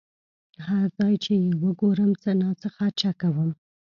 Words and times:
هر 0.65 0.85
ځای 0.97 1.13
چې 1.23 1.33
یې 1.43 1.51
وګورم 1.63 2.11
څه 2.21 2.29
ناڅه 2.41 2.67
خرچه 2.75 3.11
کوم. 3.21 3.49